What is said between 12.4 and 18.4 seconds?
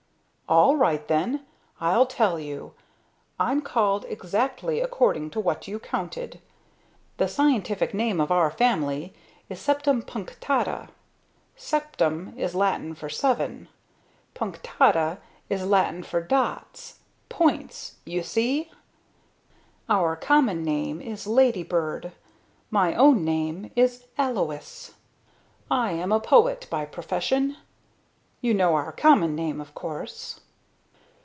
Latin for seven, punctata is Latin for dots, points, you